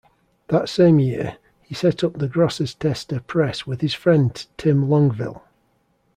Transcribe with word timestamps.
That 0.47 0.67
same 0.67 0.97
year, 0.97 1.37
he 1.61 1.75
set 1.75 2.03
up 2.03 2.13
the 2.13 2.27
Grosseteste 2.27 3.27
Press 3.27 3.67
with 3.67 3.81
his 3.81 3.93
friend 3.93 4.33
Tim 4.57 4.89
Longville. 4.89 5.43